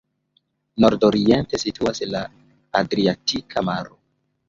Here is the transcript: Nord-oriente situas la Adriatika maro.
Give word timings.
Nord-oriente 0.85 1.61
situas 1.65 2.03
la 2.17 2.25
Adriatika 2.83 3.69
maro. 3.73 3.97